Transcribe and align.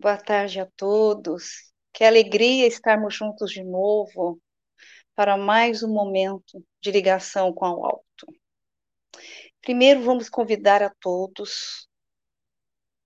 Boa 0.00 0.16
tarde 0.16 0.60
a 0.60 0.66
todos. 0.76 1.72
Que 1.92 2.04
alegria 2.04 2.68
estarmos 2.68 3.16
juntos 3.16 3.50
de 3.50 3.64
novo 3.64 4.40
para 5.12 5.36
mais 5.36 5.82
um 5.82 5.92
momento 5.92 6.64
de 6.80 6.92
ligação 6.92 7.52
com 7.52 7.68
o 7.68 7.84
alto. 7.84 8.26
Primeiro, 9.60 10.02
vamos 10.02 10.28
convidar 10.28 10.84
a 10.84 10.94
todos 11.00 11.88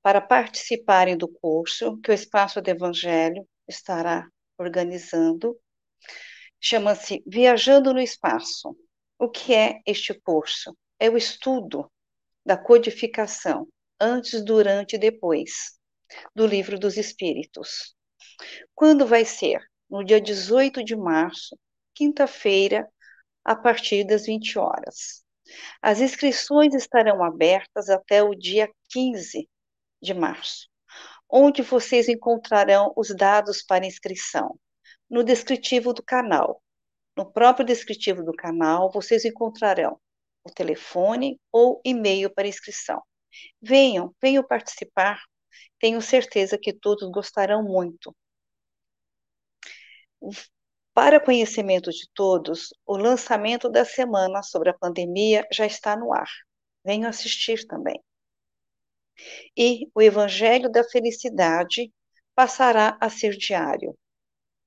para 0.03 0.21
participarem 0.21 1.17
do 1.17 1.27
curso 1.27 1.99
que 2.03 2.11
o 2.11 2.15
Espaço 2.15 2.61
do 2.61 2.69
Evangelho 2.69 3.49
estará 3.67 4.29
organizando. 4.59 5.59
Chama-se 6.61 7.23
Viajando 7.27 7.95
no 7.95 8.01
Espaço. 8.01 8.77
O 9.19 9.31
que 9.31 9.55
é 9.55 9.81
este 9.87 10.13
curso? 10.13 10.77
É 10.99 11.09
o 11.09 11.17
estudo 11.17 11.91
da 12.45 12.59
codificação, 12.59 13.67
antes, 13.99 14.45
durante 14.45 14.97
e 14.97 14.99
depois, 14.99 15.81
do 16.35 16.47
Livro 16.47 16.79
dos 16.79 16.97
Espíritos. 16.97 17.95
Quando 18.75 19.07
vai 19.07 19.25
ser? 19.25 19.61
No 19.89 20.05
dia 20.05 20.21
18 20.21 20.85
de 20.85 20.97
março, 20.97 21.59
quinta-feira, 21.95 22.89
a 23.45 23.55
partir 23.55 24.05
das 24.05 24.27
20 24.27 24.59
horas. 24.59 25.23
As 25.81 26.01
inscrições 26.01 26.75
estarão 26.75 27.23
abertas 27.23 27.89
até 27.89 28.23
o 28.23 28.35
dia 28.35 28.71
15 28.91 29.49
de 30.01 30.15
março, 30.15 30.69
onde 31.29 31.63
vocês 31.63 32.09
encontrarão 32.09 32.93
os 32.97 33.15
dados 33.15 33.63
para 33.63 33.87
inscrição 33.87 34.59
no 35.11 35.23
descritivo 35.23 35.93
do 35.93 36.03
canal. 36.03 36.63
No 37.17 37.31
próprio 37.31 37.67
descritivo 37.67 38.23
do 38.25 38.33
canal, 38.33 38.91
vocês 38.91 39.25
encontrarão 39.25 40.01
o 40.43 40.51
telefone 40.51 41.39
ou 41.53 41.81
e-mail 41.85 42.33
para 42.33 42.49
inscrição. 42.49 43.03
Venham, 43.61 44.15
venham 44.21 44.43
participar. 44.43 45.23
Tenho 45.79 46.01
certeza 46.01 46.59
que 46.59 46.73
todos 46.73 47.11
gostarão 47.11 47.63
muito. 47.63 48.15
Para 50.95 51.21
conhecimento 51.21 51.91
de 51.91 52.09
todos, 52.15 52.69
o 52.87 52.97
lançamento 52.97 53.69
da 53.69 53.85
semana 53.85 54.43
sobre 54.43 54.71
a 54.71 54.75
pandemia 54.75 55.47
já 55.53 55.67
está 55.67 55.97
no 55.97 56.13
ar. 56.13 56.29
Venham 56.85 57.09
assistir 57.09 57.67
também. 57.67 58.01
E 59.57 59.89
o 59.95 60.03
Evangelho 60.03 60.71
da 60.71 60.85
Felicidade 60.85 61.93
passará 62.35 62.97
a 63.01 63.09
ser 63.11 63.37
diário, 63.37 63.97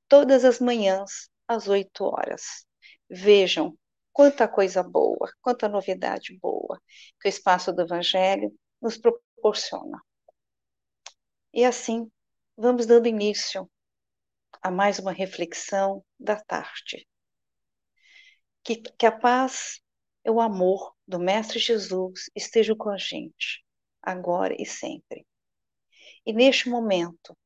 todas 0.07 0.45
as 0.45 0.59
manhãs, 0.59 1.29
às 1.47 1.67
8 1.67 2.03
horas. 2.03 2.65
Vejam 3.09 3.77
quanta 4.11 4.47
coisa 4.47 4.81
boa, 4.81 5.29
quanta 5.41 5.67
novidade 5.67 6.37
boa 6.39 6.81
que 7.19 7.27
o 7.27 7.29
espaço 7.29 7.71
do 7.73 7.81
Evangelho 7.81 8.53
nos 8.81 8.97
proporciona. 8.97 10.01
E 11.55 11.63
assim, 11.63 12.11
vamos 12.57 12.85
dando 12.85 13.07
início 13.07 13.71
a 14.61 14.69
mais 14.69 14.99
uma 14.99 15.13
reflexão 15.13 16.03
da 16.19 16.35
tarde. 16.35 17.07
Que, 18.61 18.75
que 18.75 19.05
a 19.05 19.11
paz 19.17 19.79
e 20.25 20.29
o 20.29 20.41
amor 20.41 20.93
do 21.07 21.17
Mestre 21.17 21.57
Jesus 21.57 22.29
estejam 22.35 22.75
com 22.75 22.89
a 22.89 22.97
gente, 22.97 23.63
agora 24.01 24.53
e 24.59 24.65
sempre. 24.65 25.25
E 26.25 26.33
neste 26.33 26.67
momento, 26.67 27.37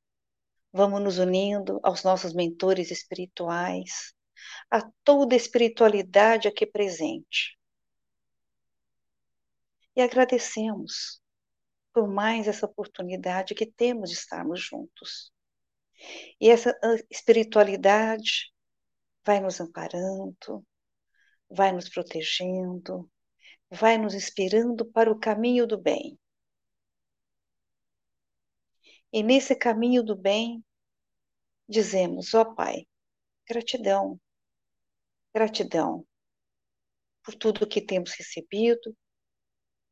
vamos 0.74 1.04
nos 1.04 1.20
unindo 1.20 1.80
aos 1.84 2.04
nossos 2.04 2.34
mentores 2.34 2.90
espirituais, 2.90 4.12
a 4.72 4.82
toda 5.04 5.36
a 5.36 5.38
espiritualidade 5.38 6.48
aqui 6.48 6.66
presente. 6.66 7.60
E 9.96 10.02
agradecemos 10.02 11.19
por 12.00 12.08
mais 12.08 12.48
essa 12.48 12.66
oportunidade 12.66 13.54
que 13.54 13.66
temos 13.66 14.10
de 14.10 14.16
estarmos 14.16 14.62
juntos. 14.62 15.34
E 16.40 16.50
essa 16.50 16.72
ah, 16.82 16.96
espiritualidade 17.10 18.54
vai 19.26 19.42
nos 19.42 19.60
amparando, 19.60 20.66
vai 21.50 21.74
nos 21.74 21.90
protegendo, 21.90 23.12
vai 23.70 23.98
nos 23.98 24.14
inspirando 24.14 24.90
para 24.90 25.12
o 25.12 25.20
caminho 25.20 25.68
do 25.68 25.78
bem. 25.78 26.18
E 29.12 29.22
nesse 29.22 29.54
caminho 29.54 30.02
do 30.02 30.16
bem, 30.16 30.64
dizemos, 31.68 32.34
ó 32.34 32.44
oh, 32.44 32.56
Pai, 32.56 32.88
gratidão, 33.46 34.18
gratidão 35.34 36.08
por 37.22 37.36
tudo 37.36 37.68
que 37.68 37.82
temos 37.82 38.14
recebido, 38.14 38.96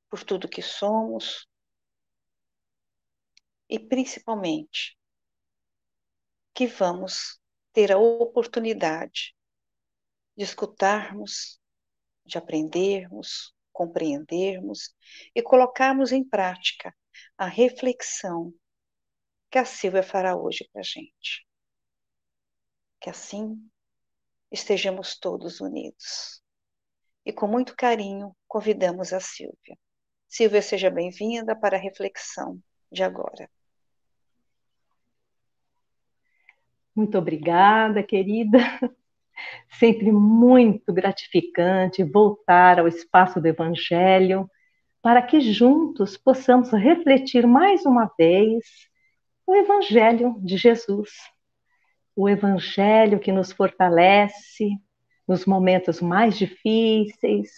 por 0.10 0.24
tudo 0.24 0.48
que 0.48 0.62
somos, 0.62 1.46
e 3.70 3.80
principalmente 3.80 4.98
que 6.54 6.68
vamos 6.68 7.40
ter 7.74 7.92
a 7.92 7.98
oportunidade 7.98 9.36
de 10.36 10.44
escutarmos, 10.44 11.60
de 12.26 12.38
aprendermos, 12.38 13.54
compreendermos 13.72 14.96
e 15.36 15.42
colocarmos 15.42 16.12
em 16.12 16.24
prática 16.24 16.96
a 17.38 17.46
reflexão 17.46 18.54
que 19.50 19.58
a 19.58 19.66
Silvia 19.66 20.04
fará 20.04 20.36
hoje 20.36 20.68
para 20.72 20.82
a 20.82 20.84
gente. 20.84 21.48
Que 23.00 23.10
assim 23.10 23.70
estejamos 24.52 25.18
todos 25.18 25.62
unidos. 25.62 26.42
E 27.26 27.32
com 27.32 27.48
muito 27.48 27.76
carinho 27.76 28.36
convidamos 28.48 29.14
a 29.14 29.20
Silvia. 29.20 29.78
Silvia, 30.28 30.62
seja 30.62 30.90
bem-vinda 30.90 31.56
para 31.56 31.78
a 31.78 31.80
reflexão 31.80 32.62
de 32.92 33.04
agora. 33.04 33.50
Muito 36.98 37.16
obrigada, 37.16 38.02
querida. 38.02 38.58
Sempre 39.70 40.12
muito 40.12 40.92
gratificante 40.92 42.04
voltar 42.04 42.80
ao 42.80 42.88
espaço 42.88 43.40
do 43.40 43.46
Evangelho 43.46 44.50
para 45.00 45.22
que 45.22 45.40
juntos 45.40 46.18
possamos 46.18 46.72
refletir 46.72 47.46
mais 47.46 47.86
uma 47.86 48.12
vez 48.18 48.66
o 49.46 49.56
Evangelho 49.56 50.38
de 50.40 50.58
Jesus. 50.58 51.12
O 52.16 52.28
Evangelho 52.28 53.20
que 53.20 53.32
nos 53.32 53.52
fortalece 53.52 54.72
nos 55.28 55.46
momentos 55.46 56.02
mais 56.02 56.36
difíceis, 56.36 57.52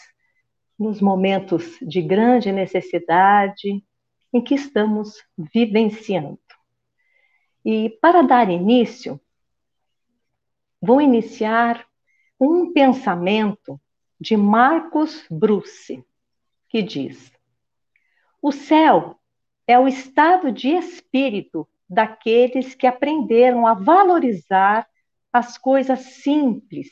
nos 0.78 1.00
momentos 1.00 1.78
de 1.82 2.02
grande 2.02 2.52
necessidade 2.52 3.82
em 4.34 4.42
que 4.44 4.56
estamos 4.56 5.14
vivenciando. 5.38 6.38
E 7.64 7.90
para 8.02 8.22
dar 8.22 8.50
início, 8.50 9.18
vou 10.82 11.02
iniciar 11.02 11.86
um 12.40 12.72
pensamento 12.72 13.80
de 14.20 14.36
Marcos 14.38 15.26
Bruce, 15.30 16.04
que 16.68 16.82
diz: 16.82 17.32
O 18.42 18.52
céu 18.52 19.20
é 19.68 19.78
o 19.78 19.88
estado 19.88 20.52
de 20.52 20.70
espírito 20.70 21.68
daqueles 21.90 22.76
que 22.76 22.88
aprenderam 22.88 23.66
a 23.66 23.74
valorizar 23.74 24.88
as 25.34 25.58
coisas 25.58 26.00
simples, 26.00 26.90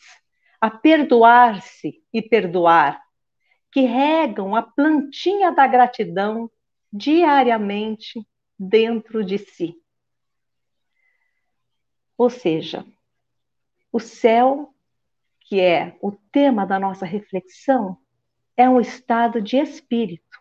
a 0.59 0.70
perdoar-se 0.70 2.03
e 2.14 2.22
perdoar, 2.22 3.02
que 3.72 3.81
regam 3.81 4.56
a 4.56 4.62
plantinha 4.62 5.52
da 5.52 5.68
gratidão 5.68 6.50
diariamente 6.92 8.28
dentro 8.58 9.24
de 9.24 9.38
si. 9.38 9.76
Ou 12.18 12.30
seja, 12.30 12.86
o 13.97 14.00
céu, 14.00 14.75
que 15.40 15.59
é 15.59 15.97
o 16.03 16.12
tema 16.31 16.68
da 16.68 16.80
nossa 16.80 17.03
reflexão, 17.03 17.97
é 18.56 18.69
um 18.69 18.80
estado 18.80 19.41
de 19.41 19.58
espírito. 19.58 20.38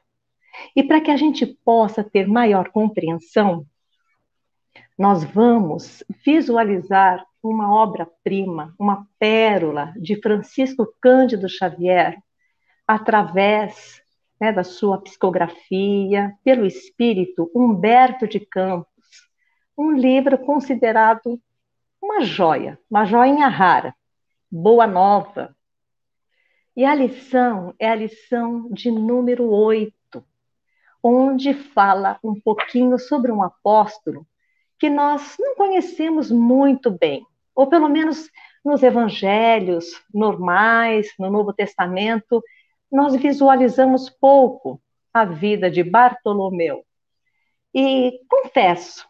E 0.75 0.83
para 0.83 1.01
que 1.01 1.11
a 1.11 1.17
gente 1.17 1.47
possa 1.65 2.05
ter 2.05 2.29
maior 2.29 2.69
compreensão, 2.69 3.67
nós 4.99 5.25
vamos 5.25 6.05
visualizar 6.23 7.25
uma 7.43 7.75
obra-prima, 7.75 8.75
uma 8.79 9.09
pérola 9.19 9.95
de 9.97 10.21
Francisco 10.21 10.87
Cândido 11.01 11.49
Xavier, 11.49 12.19
através 12.87 14.03
né, 14.39 14.53
da 14.53 14.65
sua 14.65 15.01
psicografia, 15.01 16.37
pelo 16.45 16.67
espírito 16.67 17.51
Humberto 17.55 18.29
de 18.29 18.39
Campos, 18.39 19.31
um 19.79 19.93
livro 19.93 20.37
considerado 20.37 21.41
uma 22.07 22.21
joia, 22.21 22.79
uma 22.89 23.05
joinha 23.05 23.49
rara, 23.49 23.93
boa 24.51 24.87
nova. 24.87 25.55
E 26.77 26.85
a 26.85 26.95
lição 26.95 27.75
é 27.81 27.89
a 27.89 27.97
lição 27.97 28.69
de 28.71 28.93
número 28.93 29.51
8, 29.51 29.93
onde 31.03 31.53
fala 31.53 32.19
um 32.23 32.41
pouquinho 32.41 32.97
sobre 32.97 33.33
um 33.33 33.43
apóstolo 33.43 34.25
que 34.79 34.89
nós 34.89 35.35
não 35.39 35.57
conhecemos 35.57 36.31
muito 36.31 36.93
bem, 36.93 37.27
ou 37.55 37.67
pelo 37.67 37.89
menos 37.89 38.31
nos 38.65 38.85
evangelhos 38.85 39.87
normais, 40.15 41.13
no 41.19 41.29
Novo 41.29 41.53
Testamento, 41.53 42.41
nós 42.91 43.17
visualizamos 43.17 44.09
pouco 44.09 44.81
a 45.13 45.25
vida 45.25 45.69
de 45.69 45.83
Bartolomeu. 45.83 46.85
E 47.75 48.21
confesso 48.29 49.09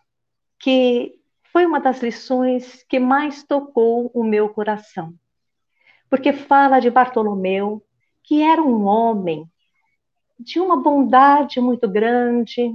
que 0.58 1.20
foi 1.56 1.64
uma 1.64 1.80
das 1.80 2.02
lições 2.02 2.84
que 2.86 2.98
mais 2.98 3.42
tocou 3.42 4.10
o 4.12 4.22
meu 4.22 4.46
coração. 4.50 5.14
Porque 6.10 6.30
fala 6.30 6.80
de 6.80 6.90
Bartolomeu, 6.90 7.82
que 8.22 8.42
era 8.42 8.62
um 8.62 8.84
homem 8.84 9.50
de 10.38 10.60
uma 10.60 10.76
bondade 10.76 11.58
muito 11.58 11.88
grande, 11.88 12.70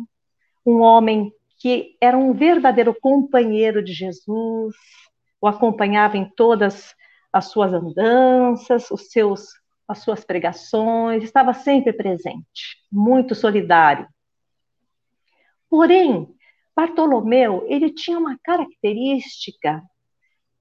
um 0.66 0.82
homem 0.82 1.32
que 1.60 1.96
era 2.02 2.18
um 2.18 2.34
verdadeiro 2.34 2.92
companheiro 3.00 3.84
de 3.84 3.94
Jesus, 3.94 4.76
o 5.40 5.46
acompanhava 5.46 6.18
em 6.18 6.26
todas 6.26 6.96
as 7.32 7.52
suas 7.52 7.72
andanças, 7.72 8.90
os 8.90 9.12
seus, 9.12 9.50
as 9.88 10.00
suas 10.00 10.26
pregações, 10.26 11.24
estava 11.24 11.54
sempre 11.54 11.94
presente, 11.94 12.82
muito 12.92 13.36
solidário. 13.36 14.08
Porém, 15.70 16.36
Bartolomeu, 16.76 17.66
ele 17.68 17.92
tinha 17.92 18.18
uma 18.18 18.38
característica 18.44 19.84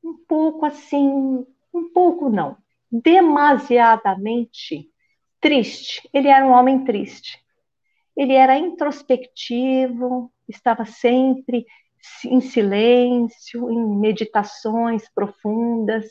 um 0.02 0.16
pouco 0.26 0.66
assim, 0.66 1.46
um 1.72 1.92
pouco 1.92 2.28
não, 2.28 2.56
demasiadamente 2.90 4.90
triste. 5.40 6.08
Ele 6.12 6.28
era 6.28 6.44
um 6.44 6.50
homem 6.50 6.84
triste. 6.84 7.38
Ele 8.16 8.34
era 8.34 8.58
introspectivo, 8.58 10.32
estava 10.48 10.84
sempre 10.84 11.64
em 12.24 12.40
silêncio, 12.40 13.70
em 13.70 13.98
meditações 13.98 15.08
profundas. 15.14 16.06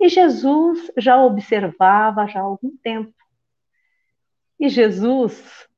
E 0.00 0.08
Jesus 0.08 0.90
já 0.96 1.22
observava 1.22 2.26
já 2.26 2.40
há 2.40 2.44
algum 2.44 2.76
tempo. 2.78 3.12
E 4.60 4.68
Jesus, 4.68 5.68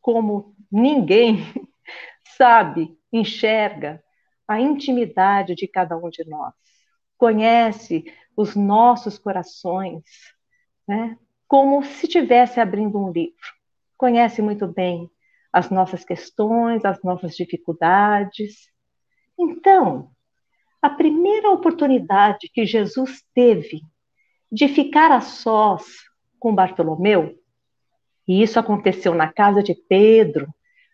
como 0.00 0.54
ninguém, 0.70 1.38
sabe, 2.38 2.96
enxerga 3.12 4.02
a 4.46 4.60
intimidade 4.60 5.54
de 5.54 5.68
cada 5.68 5.98
um 5.98 6.08
de 6.08 6.26
nós, 6.26 6.54
conhece 7.18 8.04
os 8.36 8.54
nossos 8.54 9.18
corações, 9.18 10.04
né? 10.86 11.18
como 11.46 11.82
se 11.82 12.06
estivesse 12.06 12.60
abrindo 12.60 12.98
um 12.98 13.10
livro. 13.10 13.34
Conhece 13.96 14.40
muito 14.40 14.66
bem 14.68 15.10
as 15.52 15.70
nossas 15.70 16.04
questões, 16.04 16.84
as 16.84 17.02
nossas 17.02 17.34
dificuldades. 17.34 18.70
Então, 19.36 20.10
a 20.80 20.88
primeira 20.88 21.50
oportunidade 21.50 22.48
que 22.52 22.64
Jesus 22.64 23.22
teve 23.34 23.82
de 24.50 24.68
ficar 24.68 25.10
a 25.10 25.20
sós 25.20 25.84
com 26.38 26.54
Bartolomeu, 26.54 27.34
e 28.26 28.42
isso 28.42 28.60
aconteceu 28.60 29.14
na 29.14 29.32
casa 29.32 29.62
de 29.62 29.74
Pedro, 29.74 30.46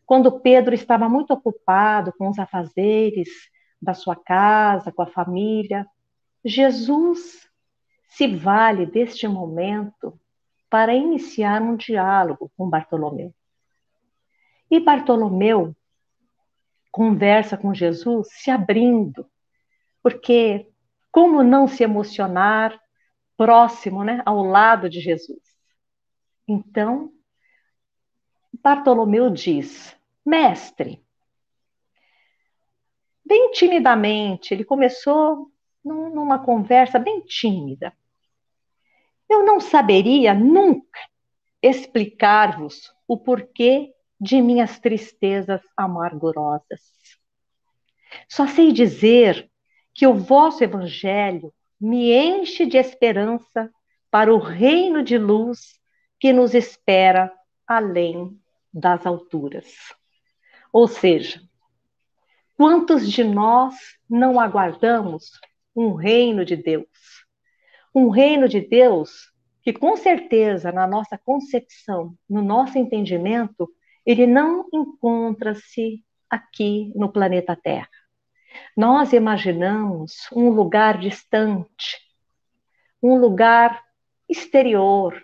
quando 0.07 0.41
Pedro 0.41 0.75
estava 0.75 1.09
muito 1.09 1.33
ocupado 1.33 2.13
com 2.19 2.29
os 2.29 2.39
afazeres 2.39 3.29
da 3.81 3.95
sua 3.95 4.17
casa, 4.17 4.93
com 4.93 5.03
a 5.03 5.07
família, 5.07 5.87
Jesus 6.45 7.49
se 8.09 8.27
vale 8.27 8.87
deste 8.87 9.27
momento 9.27 10.19
para 10.69 10.95
iniciar 10.95 11.63
um 11.63 11.77
diálogo 11.77 12.51
com 12.57 12.69
Bartolomeu. 12.69 13.35
E 14.71 14.81
Bartolomeu 14.81 15.75
conversa 16.91 17.57
com 17.57 17.75
Jesus 17.75 18.29
se 18.31 18.51
abrindo, 18.51 19.27
porque 20.03 20.69
como 21.11 21.43
não 21.43 21.67
se 21.67 21.83
emocionar 21.83 22.79
próximo, 23.37 24.05
né, 24.05 24.23
ao 24.25 24.43
lado 24.43 24.89
de 24.89 25.01
Jesus? 25.01 25.43
Então, 26.47 27.13
Bartolomeu 28.65 29.29
diz: 29.29 29.95
Mestre, 30.25 31.05
bem 33.23 33.51
timidamente, 33.51 34.55
ele 34.55 34.65
começou 34.65 35.53
numa 35.85 36.43
conversa 36.43 36.99
bem 36.99 37.21
tímida. 37.21 37.93
Eu 39.29 39.45
não 39.45 39.61
saberia 39.61 40.33
nunca 40.33 40.99
explicar-vos 41.61 42.91
o 43.07 43.19
porquê 43.19 43.93
de 44.19 44.41
minhas 44.41 44.79
tristezas 44.79 45.61
amargurosas. 45.77 46.81
Só 48.27 48.47
sei 48.47 48.73
dizer 48.73 49.51
que 49.93 50.07
o 50.07 50.15
vosso 50.15 50.65
evangelho 50.65 51.53
me 51.79 52.11
enche 52.15 52.65
de 52.65 52.79
esperança 52.79 53.71
para 54.11 54.33
o 54.33 54.39
reino 54.39 55.03
de 55.03 55.19
luz 55.19 55.79
que 56.19 56.33
nos 56.33 56.55
espera 56.55 57.31
além 57.67 58.41
das 58.75 59.07
alturas. 59.07 59.73
Ou 60.73 60.89
seja, 60.89 61.41
quantos 62.57 63.11
de 63.11 63.23
nós 63.23 63.77
não 64.11 64.41
aguardamos 64.41 65.31
um 65.77 65.95
reino 65.95 66.45
de 66.45 66.57
Deus? 66.57 66.89
Um 67.95 68.09
reino 68.09 68.49
de 68.49 68.61
Deus 68.61 69.33
que, 69.63 69.73
com 69.73 69.97
certeza, 69.97 70.73
na 70.73 70.87
nossa 70.87 71.17
concepção, 71.17 72.19
no 72.29 72.43
nosso 72.43 72.77
entendimento, 72.77 73.71
ele 74.05 74.27
não 74.27 74.69
encontra-se 74.75 76.05
aqui 76.29 76.93
no 76.97 77.11
planeta 77.11 77.57
Terra. 77.57 77.89
Nós 78.77 79.13
imaginamos 79.13 80.29
um 80.33 80.51
lugar 80.51 80.99
distante, 80.99 81.99
um 83.03 83.17
lugar 83.17 83.83
exterior, 84.29 85.23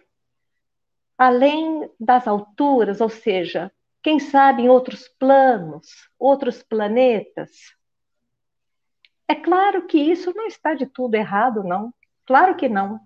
além 1.20 1.86
das 2.00 2.26
alturas, 2.26 2.98
ou 2.98 3.10
seja, 3.10 3.70
quem 4.02 4.18
sabe 4.18 4.62
em 4.62 4.70
outros 4.70 5.06
planos, 5.06 5.86
outros 6.18 6.62
planetas. 6.62 7.50
É 9.28 9.34
claro 9.34 9.86
que 9.86 9.98
isso 9.98 10.32
não 10.34 10.46
está 10.46 10.72
de 10.72 10.86
tudo 10.86 11.14
errado, 11.16 11.62
não. 11.62 11.92
Claro 12.24 12.56
que 12.56 12.70
não. 12.70 12.98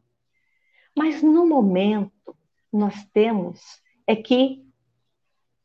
Mas 0.97 1.25
no 1.25 1.45
momento, 1.45 2.37
nós 2.73 3.05
temos 3.13 3.61
é 4.07 4.15
que 4.15 4.65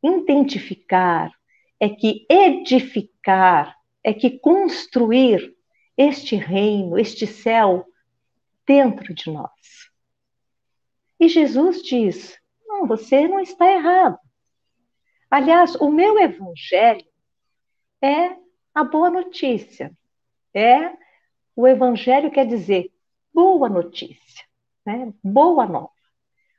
identificar, 0.02 1.32
é 1.80 1.88
que 1.88 2.26
edificar 2.28 3.78
é 4.04 4.12
que 4.12 4.40
construir 4.40 5.56
este 5.96 6.36
reino, 6.36 6.98
este 6.98 7.28
céu 7.28 7.86
dentro 8.66 9.14
de 9.14 9.32
nós. 9.32 9.89
E 11.20 11.28
Jesus 11.28 11.82
diz: 11.82 12.40
não, 12.66 12.88
você 12.88 13.28
não 13.28 13.40
está 13.40 13.70
errado. 13.72 14.18
Aliás, 15.30 15.76
o 15.76 15.90
meu 15.90 16.18
evangelho 16.18 17.06
é 18.02 18.36
a 18.74 18.84
boa 18.84 19.10
notícia. 19.10 19.92
É 20.54 20.94
o 21.56 21.68
evangelho 21.68 22.32
quer 22.32 22.48
dizer 22.48 22.92
boa 23.34 23.68
notícia, 23.70 24.46
né? 24.86 25.14
Boa 25.24 25.66
nova. 25.66 25.92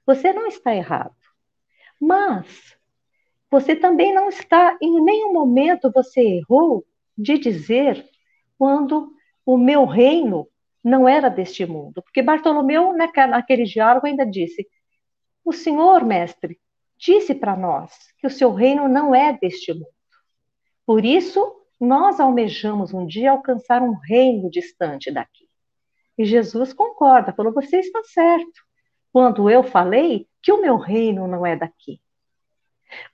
Você 0.06 0.32
não 0.32 0.46
está 0.46 0.74
errado. 0.74 1.16
Mas 1.98 2.76
você 3.50 3.74
também 3.74 4.14
não 4.14 4.28
está 4.28 4.76
em 4.80 5.02
nenhum 5.02 5.32
momento 5.32 5.90
você 5.92 6.20
errou 6.20 6.86
de 7.16 7.38
dizer 7.38 8.08
quando 8.56 9.12
o 9.44 9.58
meu 9.58 9.84
reino 9.84 10.48
não 10.82 11.08
era 11.08 11.28
deste 11.28 11.66
mundo. 11.66 12.02
Porque 12.02 12.22
Bartolomeu, 12.22 12.92
naquele 12.94 13.64
diálogo, 13.64 14.06
ainda 14.06 14.24
disse: 14.24 14.66
O 15.44 15.52
Senhor, 15.52 16.04
mestre, 16.04 16.58
disse 16.98 17.34
para 17.34 17.56
nós 17.56 17.92
que 18.18 18.26
o 18.26 18.30
seu 18.30 18.52
reino 18.52 18.88
não 18.88 19.14
é 19.14 19.36
deste 19.40 19.72
mundo. 19.72 19.86
Por 20.86 21.04
isso, 21.04 21.56
nós 21.78 22.20
almejamos 22.20 22.92
um 22.92 23.06
dia 23.06 23.30
alcançar 23.30 23.82
um 23.82 23.94
reino 23.94 24.50
distante 24.50 25.10
daqui. 25.10 25.48
E 26.18 26.24
Jesus 26.24 26.72
concorda, 26.72 27.32
falou: 27.32 27.52
Você 27.52 27.78
está 27.78 28.02
certo. 28.04 28.60
Quando 29.12 29.50
eu 29.50 29.62
falei 29.62 30.28
que 30.42 30.52
o 30.52 30.60
meu 30.60 30.76
reino 30.76 31.26
não 31.26 31.44
é 31.44 31.56
daqui. 31.56 32.00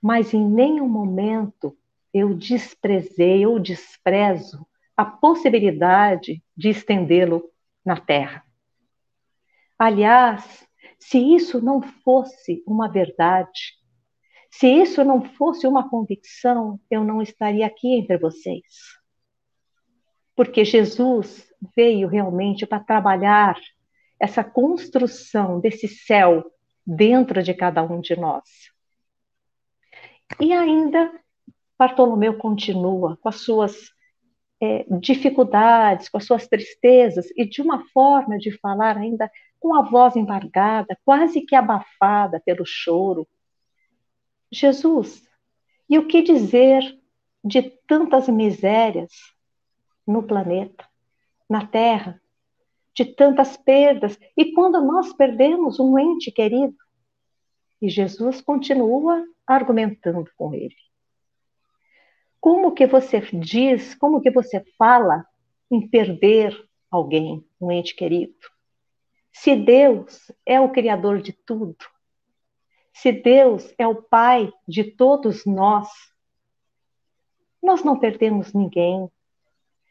Mas 0.01 0.33
em 0.35 0.45
nenhum 0.45 0.89
momento 0.89 1.77
eu 2.13 2.35
desprezei 2.35 3.47
ou 3.47 3.59
desprezo 3.59 4.67
a 4.97 5.05
possibilidade 5.05 6.43
de 6.57 6.71
estendê-lo 6.71 7.51
na 7.87 7.97
terra. 7.97 8.45
Aliás, 9.79 10.67
se 10.99 11.19
isso 11.19 11.63
não 11.63 11.81
fosse 11.81 12.63
uma 12.67 12.91
verdade, 12.91 13.77
se 14.51 14.67
isso 14.67 15.05
não 15.05 15.23
fosse 15.23 15.67
uma 15.67 15.89
convicção, 15.89 16.81
eu 16.91 17.05
não 17.05 17.23
estaria 17.23 17.67
aqui 17.67 17.95
entre 17.95 18.19
vocês. 18.19 18.65
Porque 20.35 20.65
Jesus 20.65 21.47
veio 21.75 22.09
realmente 22.09 22.67
para 22.67 22.81
trabalhar 22.81 23.57
essa 24.19 24.43
construção 24.43 25.61
desse 25.61 25.87
céu 25.87 26.45
dentro 26.87 27.43
de 27.43 27.55
cada 27.55 27.83
um 27.83 28.01
de 28.01 28.17
nós. 28.17 28.45
E 30.41 30.53
ainda 30.53 31.13
Bartolomeu 31.79 32.39
continua 32.39 33.17
com 33.19 33.29
as 33.29 33.37
suas 33.37 33.91
é, 34.61 34.87
dificuldades, 35.01 36.09
com 36.09 36.19
as 36.19 36.25
suas 36.25 36.47
tristezas, 36.49 37.27
e 37.37 37.45
de 37.45 37.61
uma 37.61 37.87
forma 37.89 38.39
de 38.39 38.51
falar 38.59 38.97
ainda 38.97 39.31
com 39.59 39.75
a 39.75 39.83
voz 39.83 40.17
embargada, 40.17 40.99
quase 41.05 41.43
que 41.43 41.55
abafada 41.55 42.41
pelo 42.45 42.65
choro. 42.65 43.27
Jesus, 44.51 45.23
e 45.89 45.99
o 45.99 46.07
que 46.07 46.23
dizer 46.23 46.83
de 47.45 47.63
tantas 47.87 48.29
misérias 48.29 49.13
no 50.07 50.23
planeta, 50.23 50.85
na 51.49 51.67
Terra, 51.67 52.21
de 52.95 53.05
tantas 53.05 53.57
perdas. 53.57 54.19
E 54.37 54.53
quando 54.53 54.81
nós 54.81 55.13
perdemos 55.13 55.79
um 55.79 55.99
ente 55.99 56.31
querido, 56.31 56.77
e 57.81 57.89
Jesus 57.89 58.41
continua 58.41 59.23
argumentando 59.47 60.31
com 60.37 60.55
ele. 60.55 60.75
Como 62.47 62.71
que 62.71 62.87
você 62.87 63.21
diz, 63.33 63.97
como 63.97 64.21
que 64.21 64.31
você 64.31 64.63
fala 64.79 65.27
em 65.69 65.89
perder 65.89 66.57
alguém, 66.89 67.45
um 67.61 67.73
ente 67.73 67.93
querido? 67.93 68.37
Se 69.33 69.57
Deus 69.57 70.31
é 70.47 70.61
o 70.61 70.71
criador 70.71 71.21
de 71.21 71.33
tudo, 71.33 71.77
se 72.93 73.11
Deus 73.11 73.75
é 73.77 73.85
o 73.85 74.01
pai 74.01 74.53
de 74.65 74.85
todos 74.85 75.45
nós, 75.45 75.89
nós 77.61 77.83
não 77.83 77.99
perdemos 77.99 78.53
ninguém, 78.53 79.11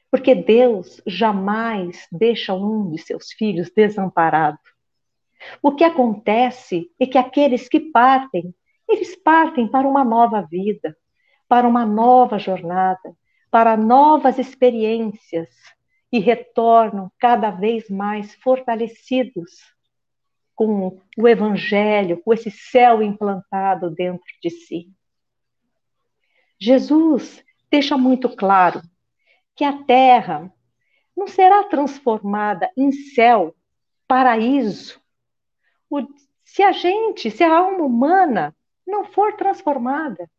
porque 0.09 0.33
Deus 0.33 1.01
jamais 1.05 2.07
deixa 2.09 2.53
um 2.53 2.89
de 2.89 2.99
seus 2.99 3.33
filhos 3.33 3.69
desamparado. 3.69 4.59
O 5.61 5.75
que 5.75 5.83
acontece 5.83 6.89
é 6.97 7.05
que 7.05 7.17
aqueles 7.17 7.67
que 7.67 7.81
partem, 7.81 8.55
eles 8.87 9.13
partem 9.13 9.67
para 9.67 9.85
uma 9.85 10.05
nova 10.05 10.41
vida, 10.41 10.95
para 11.55 11.69
uma 11.69 11.85
nova 11.85 12.37
jornada, 12.37 13.15
para 13.49 13.77
novas 13.77 14.37
experiências 14.37 15.47
e 16.11 16.19
retornam 16.19 17.09
cada 17.17 17.49
vez 17.49 17.89
mais 17.89 18.35
fortalecidos 18.35 19.51
com 20.53 20.99
o 21.17 21.25
evangelho, 21.25 22.21
com 22.21 22.33
esse 22.33 22.51
céu 22.51 23.01
implantado 23.01 23.89
dentro 23.89 24.27
de 24.43 24.49
si. 24.49 24.91
Jesus 26.59 27.41
deixa 27.71 27.97
muito 27.97 28.27
claro 28.35 28.81
que 29.55 29.63
a 29.63 29.81
terra 29.85 30.53
não 31.15 31.25
será 31.25 31.63
transformada 31.63 32.69
em 32.75 32.91
céu, 32.91 33.55
paraíso, 34.05 35.01
se 36.43 36.61
a 36.61 36.73
gente, 36.73 37.31
se 37.31 37.45
a 37.45 37.59
alma 37.59 37.85
humana 37.85 38.53
não 38.85 39.05
for 39.05 39.37
transformada. 39.37 40.29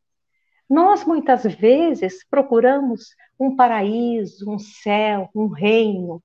Nós 0.69 1.05
muitas 1.05 1.45
vezes 1.45 2.25
procuramos 2.29 3.15
um 3.39 3.55
paraíso, 3.55 4.51
um 4.51 4.59
céu, 4.59 5.31
um 5.35 5.47
reino 5.47 6.23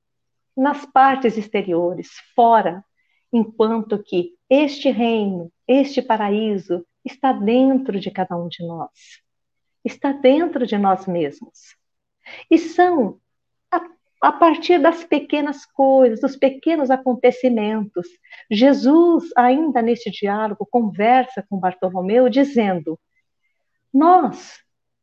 nas 0.55 0.85
partes 0.85 1.37
exteriores, 1.37 2.09
fora, 2.35 2.83
enquanto 3.31 4.01
que 4.01 4.35
este 4.49 4.89
reino, 4.89 5.51
este 5.67 6.01
paraíso 6.01 6.85
está 7.05 7.31
dentro 7.31 7.99
de 7.99 8.11
cada 8.11 8.35
um 8.35 8.47
de 8.47 8.65
nós. 8.65 8.91
Está 9.83 10.11
dentro 10.11 10.65
de 10.65 10.77
nós 10.77 11.07
mesmos. 11.07 11.75
E 12.49 12.57
são 12.57 13.19
a, 13.71 13.81
a 14.21 14.31
partir 14.31 14.79
das 14.79 15.03
pequenas 15.03 15.65
coisas, 15.65 16.21
dos 16.21 16.35
pequenos 16.35 16.91
acontecimentos. 16.91 18.07
Jesus, 18.49 19.29
ainda 19.35 19.81
neste 19.81 20.11
diálogo, 20.11 20.67
conversa 20.69 21.43
com 21.49 21.59
Bartolomeu, 21.59 22.29
dizendo: 22.29 22.99
Nós 23.93 24.59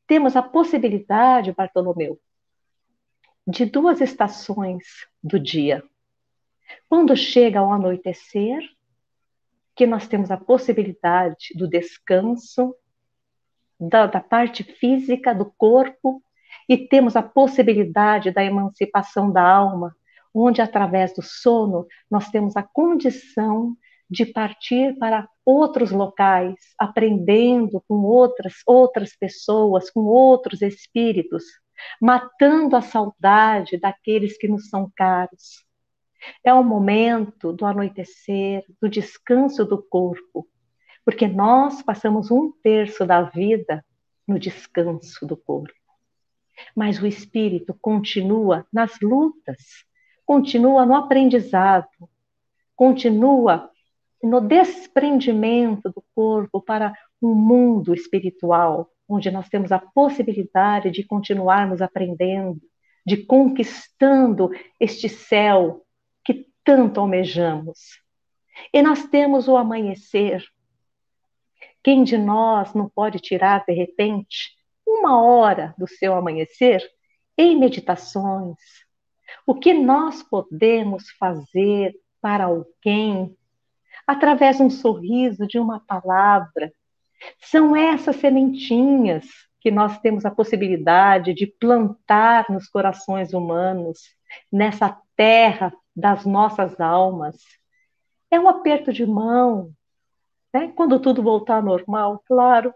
temos 0.06 0.36
a 0.36 0.42
possibilidade, 0.42 1.52
Bartolomeu, 1.52 2.18
de 3.46 3.64
duas 3.64 4.00
estações 4.00 4.84
do 5.22 5.38
dia. 5.38 5.82
Quando 6.88 7.16
chega 7.16 7.60
ao 7.60 7.72
anoitecer, 7.72 8.62
que 9.74 9.86
nós 9.86 10.08
temos 10.08 10.30
a 10.30 10.36
possibilidade 10.36 11.54
do 11.54 11.68
descanso, 11.68 12.74
da, 13.78 14.06
da 14.06 14.20
parte 14.20 14.64
física 14.64 15.34
do 15.34 15.46
corpo, 15.56 16.22
e 16.68 16.76
temos 16.76 17.16
a 17.16 17.22
possibilidade 17.22 18.30
da 18.30 18.44
emancipação 18.44 19.30
da 19.30 19.42
alma, 19.42 19.94
onde 20.34 20.60
através 20.60 21.14
do 21.14 21.22
sono 21.22 21.86
nós 22.10 22.30
temos 22.30 22.56
a 22.56 22.62
condição 22.62 23.76
de 24.10 24.26
partir 24.26 24.96
para 24.98 25.28
outros 25.44 25.90
locais, 25.90 26.54
aprendendo 26.78 27.82
com 27.86 27.96
outras 27.96 28.54
outras 28.66 29.16
pessoas, 29.16 29.90
com 29.90 30.00
outros 30.00 30.62
espíritos, 30.62 31.44
matando 32.00 32.76
a 32.76 32.82
saudade 32.82 33.78
daqueles 33.78 34.36
que 34.38 34.48
nos 34.48 34.68
são 34.68 34.90
caros. 34.96 35.64
É 36.42 36.52
o 36.52 36.64
momento 36.64 37.52
do 37.52 37.64
anoitecer, 37.64 38.64
do 38.80 38.88
descanso 38.88 39.64
do 39.64 39.82
corpo, 39.82 40.48
porque 41.04 41.28
nós 41.28 41.82
passamos 41.82 42.30
um 42.30 42.50
terço 42.62 43.06
da 43.06 43.22
vida 43.22 43.84
no 44.26 44.38
descanso 44.38 45.24
do 45.26 45.36
corpo 45.36 45.78
mas 46.74 47.00
o 47.00 47.06
espírito 47.06 47.76
continua 47.80 48.66
nas 48.72 48.98
lutas, 49.00 49.84
continua 50.24 50.84
no 50.84 50.94
aprendizado, 50.94 51.88
continua 52.76 53.70
no 54.22 54.40
desprendimento 54.40 55.90
do 55.90 56.02
corpo 56.14 56.60
para 56.60 56.92
um 57.22 57.34
mundo 57.34 57.94
espiritual, 57.94 58.90
onde 59.08 59.30
nós 59.30 59.48
temos 59.48 59.72
a 59.72 59.78
possibilidade 59.78 60.90
de 60.90 61.04
continuarmos 61.04 61.80
aprendendo, 61.80 62.60
de 63.06 63.16
conquistando 63.18 64.50
este 64.78 65.08
céu 65.08 65.84
que 66.24 66.46
tanto 66.64 67.00
almejamos. 67.00 67.78
E 68.72 68.82
nós 68.82 69.06
temos 69.06 69.48
o 69.48 69.56
amanhecer. 69.56 70.44
Quem 71.82 72.02
de 72.02 72.18
nós 72.18 72.74
não 72.74 72.88
pode 72.88 73.18
tirar 73.20 73.64
de 73.64 73.72
repente 73.72 74.50
uma 74.86 75.22
hora 75.22 75.74
do 75.78 75.86
seu 75.86 76.14
amanhecer 76.14 76.82
em 77.36 77.56
meditações. 77.58 78.58
O 79.46 79.54
que 79.54 79.72
nós 79.72 80.22
podemos 80.22 81.08
fazer 81.12 81.94
para 82.20 82.46
alguém 82.46 83.37
através 84.08 84.56
de 84.56 84.62
um 84.62 84.70
sorriso, 84.70 85.46
de 85.46 85.58
uma 85.58 85.80
palavra. 85.80 86.72
São 87.38 87.76
essas 87.76 88.16
sementinhas 88.16 89.26
que 89.60 89.70
nós 89.70 90.00
temos 90.00 90.24
a 90.24 90.30
possibilidade 90.30 91.34
de 91.34 91.46
plantar 91.46 92.46
nos 92.48 92.66
corações 92.68 93.34
humanos, 93.34 93.98
nessa 94.50 94.98
terra 95.14 95.74
das 95.94 96.24
nossas 96.24 96.80
almas. 96.80 97.36
É 98.30 98.40
um 98.40 98.48
aperto 98.48 98.94
de 98.94 99.04
mão, 99.04 99.74
né? 100.54 100.72
quando 100.74 100.98
tudo 100.98 101.22
voltar 101.22 101.56
ao 101.56 101.62
normal, 101.62 102.22
claro, 102.26 102.72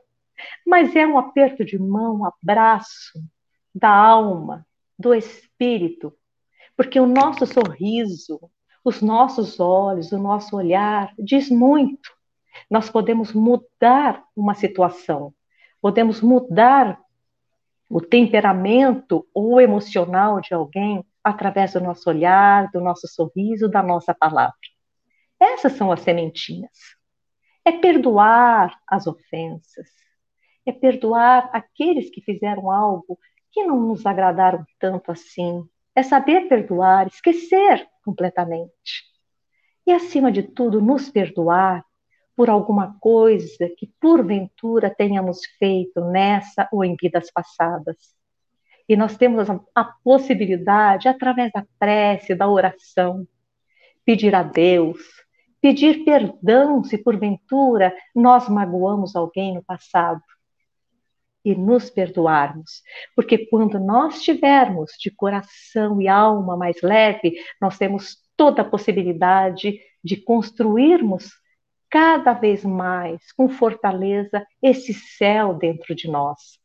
mas 0.67 0.95
é 0.95 1.07
um 1.07 1.19
aperto 1.19 1.65
de 1.65 1.79
mão, 1.79 2.17
um 2.17 2.27
abraço 2.27 3.19
da 3.75 3.91
alma, 3.91 4.67
do 4.99 5.15
espírito, 5.15 6.12
porque 6.77 7.01
o 7.01 7.07
nosso 7.07 7.47
sorriso, 7.47 8.39
os 8.85 9.01
nossos 9.01 9.61
olhos, 9.61 10.12
o 10.12 10.19
nosso 10.19 10.57
olhar 10.57 11.12
diz 11.19 11.49
muito. 11.49 12.11
Nós 12.71 12.91
podemos 12.91 13.33
mudar 13.33 14.25
uma 14.37 14.55
situação, 14.55 15.33
podemos 15.81 16.21
mudar 16.21 17.01
o 17.89 18.01
temperamento 18.01 19.27
ou 19.35 19.61
emocional 19.61 20.41
de 20.41 20.55
alguém 20.55 21.05
através 21.23 21.75
do 21.75 21.81
nosso 21.81 22.09
olhar, 22.09 22.71
do 22.71 22.81
nosso 22.81 23.07
sorriso, 23.07 23.69
da 23.69 23.83
nossa 23.83 24.15
palavra. 24.15 24.57
Essas 25.39 25.73
são 25.73 25.93
as 25.93 26.01
sementinhas. 26.01 26.71
É 27.65 27.73
perdoar 27.73 28.81
as 28.89 29.07
ofensas, 29.07 29.89
é 30.67 30.73
perdoar 30.73 31.51
aqueles 31.53 32.11
que 32.11 32.21
fizeram 32.21 32.71
algo 32.71 33.19
que 33.53 33.62
não 33.62 33.81
nos 33.81 34.05
agradaram 34.07 34.65
tanto 34.81 35.12
assim. 35.12 35.65
É 35.94 36.02
saber 36.02 36.49
perdoar, 36.49 37.06
esquecer 37.06 37.87
completamente. 38.04 39.04
E, 39.87 39.92
acima 39.92 40.30
de 40.30 40.42
tudo, 40.42 40.80
nos 40.80 41.11
perdoar 41.11 41.84
por 42.37 42.49
alguma 42.49 42.96
coisa 42.99 43.68
que 43.76 43.92
porventura 44.00 44.94
tenhamos 44.94 45.40
feito 45.58 46.00
nessa 46.00 46.68
ou 46.72 46.84
em 46.84 46.96
vidas 47.00 47.30
passadas. 47.30 47.96
E 48.88 48.96
nós 48.96 49.16
temos 49.16 49.49
a, 49.75 49.84
possibilidade, 49.84 51.08
através 51.08 51.52
da 51.52 51.64
prece, 51.78 52.34
da 52.34 52.49
oração, 52.49 53.26
pedir 54.04 54.34
a 54.34 54.42
Deus, 54.42 54.99
pedir 55.61 56.04
perdão 56.04 56.82
se 56.82 56.99
porventura 56.99 57.94
nós 58.14 58.49
magoamos 58.49 59.14
alguém 59.14 59.54
no 59.54 59.62
passado 59.62 60.22
e 61.44 61.54
nos 61.54 61.90
perdoarmos. 61.90 62.82
Porque 63.14 63.46
quando 63.46 63.78
nós 63.78 64.16
estivermos 64.16 64.92
de 64.99 65.11
coração 65.11 66.00
e 66.00 66.08
alma 66.08 66.56
mais 66.56 66.80
leve, 66.82 67.34
nós 67.61 67.78
temos 67.78 68.16
toda 68.37 68.62
a 68.62 68.68
possibilidade 68.68 69.80
de 70.02 70.16
construirmos 70.16 71.30
cada 71.90 72.32
vez 72.32 72.64
mais, 72.64 73.32
com 73.32 73.49
fortaleza, 73.49 74.46
esse 74.62 74.94
céu 74.94 75.54
dentro 75.54 75.94
de 75.94 76.08
nós. 76.08 76.58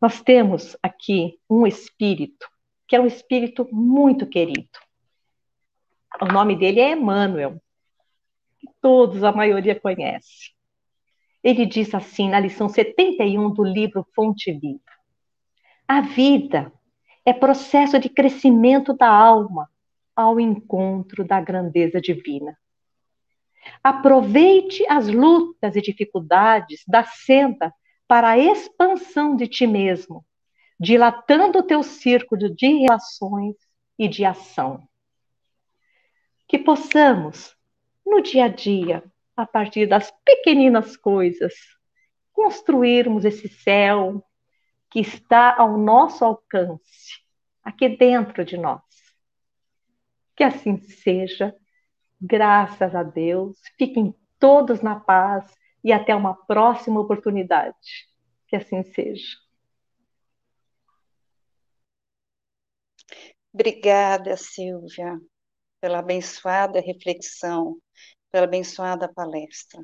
Nós 0.00 0.20
temos 0.20 0.76
aqui 0.82 1.38
um 1.48 1.66
espírito, 1.66 2.46
que 2.86 2.94
é 2.94 3.00
um 3.00 3.06
espírito 3.06 3.66
muito 3.72 4.26
querido. 4.26 4.78
O 6.20 6.26
nome 6.26 6.56
dele 6.56 6.80
é 6.80 6.92
Emmanuel. 6.92 7.60
Todos, 8.80 9.24
a 9.24 9.32
maioria 9.32 9.78
conhece. 9.78 10.54
Ele 11.44 11.66
diz 11.66 11.94
assim 11.94 12.30
na 12.30 12.40
lição 12.40 12.70
71 12.70 13.52
do 13.52 13.62
livro 13.62 14.06
Fonte 14.14 14.50
Viva: 14.50 14.80
A 15.86 16.00
vida 16.00 16.72
é 17.22 17.34
processo 17.34 17.98
de 17.98 18.08
crescimento 18.08 18.94
da 18.94 19.08
alma 19.08 19.68
ao 20.16 20.40
encontro 20.40 21.22
da 21.22 21.38
grandeza 21.42 22.00
divina. 22.00 22.56
Aproveite 23.82 24.86
as 24.88 25.08
lutas 25.08 25.76
e 25.76 25.82
dificuldades 25.82 26.82
da 26.88 27.04
senda 27.04 27.74
para 28.08 28.30
a 28.30 28.38
expansão 28.38 29.36
de 29.36 29.46
ti 29.46 29.66
mesmo, 29.66 30.24
dilatando 30.80 31.58
o 31.58 31.62
teu 31.62 31.82
círculo 31.82 32.54
de 32.54 32.68
relações 32.78 33.56
e 33.98 34.08
de 34.08 34.24
ação. 34.24 34.82
Que 36.48 36.58
possamos, 36.58 37.54
no 38.04 38.22
dia 38.22 38.46
a 38.46 38.48
dia, 38.48 39.02
a 39.36 39.46
partir 39.46 39.86
das 39.86 40.10
pequeninas 40.24 40.96
coisas, 40.96 41.54
construirmos 42.32 43.24
esse 43.24 43.48
céu 43.48 44.24
que 44.90 45.00
está 45.00 45.56
ao 45.56 45.76
nosso 45.76 46.24
alcance, 46.24 47.20
aqui 47.62 47.88
dentro 47.88 48.44
de 48.44 48.56
nós. 48.56 48.82
Que 50.36 50.44
assim 50.44 50.78
seja, 50.78 51.54
graças 52.20 52.94
a 52.94 53.02
Deus, 53.02 53.58
fiquem 53.76 54.14
todos 54.38 54.82
na 54.82 54.98
paz 54.98 55.52
e 55.82 55.92
até 55.92 56.14
uma 56.14 56.34
próxima 56.34 57.00
oportunidade. 57.00 58.08
Que 58.48 58.56
assim 58.56 58.82
seja. 58.82 59.36
Obrigada, 63.52 64.36
Silvia, 64.36 65.16
pela 65.80 66.00
abençoada 66.00 66.80
reflexão, 66.80 67.76
pela 68.34 68.46
abençoada 68.46 69.06
palestra. 69.06 69.80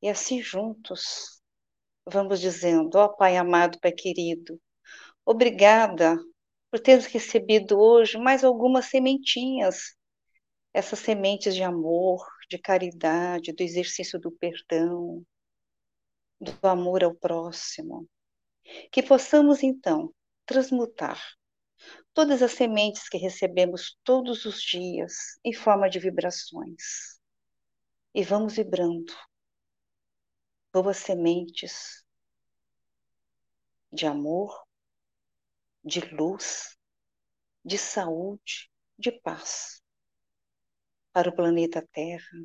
E 0.00 0.08
assim 0.08 0.40
juntos, 0.40 1.42
vamos 2.08 2.38
dizendo, 2.40 2.94
ó 2.94 3.08
Pai 3.08 3.36
amado, 3.36 3.80
Pai 3.80 3.90
querido, 3.90 4.60
obrigada 5.24 6.16
por 6.70 6.78
teres 6.78 7.06
recebido 7.06 7.80
hoje 7.80 8.16
mais 8.16 8.44
algumas 8.44 8.84
sementinhas, 8.90 9.96
essas 10.72 11.00
sementes 11.00 11.52
de 11.56 11.64
amor, 11.64 12.24
de 12.48 12.58
caridade, 12.58 13.52
do 13.52 13.60
exercício 13.60 14.20
do 14.20 14.30
perdão, 14.30 15.20
do 16.40 16.56
amor 16.62 17.02
ao 17.02 17.12
próximo. 17.12 18.08
Que 18.92 19.02
possamos 19.02 19.64
então 19.64 20.14
transmutar 20.44 21.20
todas 22.14 22.40
as 22.40 22.52
sementes 22.52 23.08
que 23.08 23.18
recebemos 23.18 23.98
todos 24.04 24.44
os 24.44 24.62
dias 24.62 25.40
em 25.44 25.52
forma 25.52 25.90
de 25.90 25.98
vibrações. 25.98 27.15
E 28.18 28.24
vamos 28.24 28.56
vibrando. 28.56 29.12
Boas 30.72 30.96
sementes 30.96 32.02
de 33.92 34.06
amor, 34.06 34.66
de 35.84 36.00
luz, 36.14 36.78
de 37.62 37.76
saúde, 37.76 38.70
de 38.98 39.12
paz 39.12 39.82
para 41.12 41.28
o 41.28 41.36
planeta 41.36 41.86
Terra, 41.92 42.38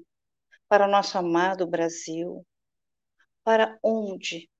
para 0.67 0.85
o 0.85 0.91
nosso 0.91 1.17
amado 1.17 1.65
Brasil, 1.65 2.45
para 3.41 3.79
onde 3.81 4.51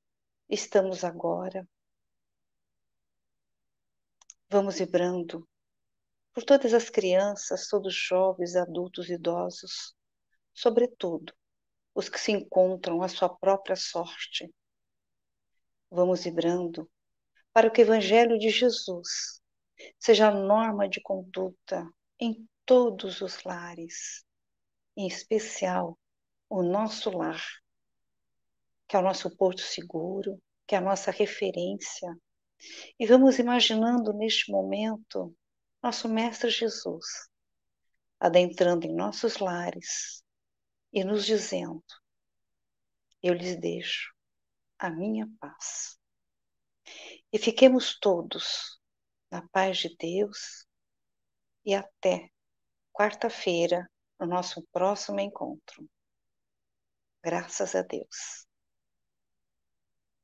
estamos 0.48 1.04
agora, 1.04 1.68
Vamos 4.50 4.80
vibrando 4.80 5.46
por 6.34 6.44
todas 6.44 6.74
as 6.74 6.90
crianças, 6.90 7.68
todos 7.68 7.94
os 7.94 8.00
jovens, 8.00 8.56
adultos, 8.56 9.10
idosos, 9.10 9.94
sobretudo 10.54 11.34
os 11.94 12.10
que 12.10 12.20
se 12.20 12.32
encontram 12.32 13.02
à 13.02 13.08
sua 13.08 13.30
própria 13.30 13.76
sorte. 13.76 14.54
Vamos 15.90 16.24
vibrando 16.24 16.90
para 17.54 17.70
que 17.70 17.82
o 17.82 17.84
Evangelho 17.84 18.38
de 18.38 18.50
Jesus 18.50 19.42
seja 20.00 20.30
a 20.30 20.32
norma 20.32 20.88
de 20.88 21.02
conduta 21.02 21.90
em 22.20 22.48
todos 22.66 23.22
os 23.22 23.44
lares, 23.44 24.24
em 24.96 25.08
especial 25.08 25.98
o 26.50 26.62
nosso 26.62 27.10
lar, 27.10 27.42
que 28.88 28.96
é 28.96 29.00
o 29.00 29.02
nosso 29.04 29.36
porto 29.36 29.62
seguro, 29.62 30.42
que 30.66 30.76
é 30.76 30.78
a 30.78 30.82
nossa 30.82 31.12
referência 31.12 32.10
e 33.00 33.08
vamos 33.08 33.40
imaginando 33.40 34.14
neste 34.14 34.52
momento 34.52 35.36
nosso 35.82 36.08
Mestre 36.08 36.50
Jesus 36.50 37.06
adentrando 38.20 38.86
em 38.86 38.94
nossos 38.96 39.38
lares 39.38 40.24
e 40.92 41.04
nos 41.04 41.26
dizendo: 41.26 41.84
Eu 43.22 43.34
lhes 43.34 43.60
deixo 43.60 44.14
a 44.78 44.90
minha 44.90 45.28
paz. 45.40 46.00
E 47.32 47.38
fiquemos 47.38 47.98
todos 48.00 48.80
na 49.30 49.48
paz 49.50 49.78
de 49.78 49.96
Deus 49.96 50.66
e 51.64 51.74
até 51.74 52.30
quarta-feira, 52.92 53.90
no 54.20 54.28
nosso 54.28 54.62
próximo 54.72 55.20
encontro. 55.20 55.90
Graças 57.24 57.76
a 57.76 57.82
Deus. 57.82 58.51